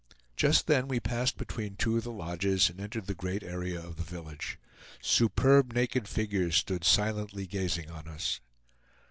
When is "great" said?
3.13-3.43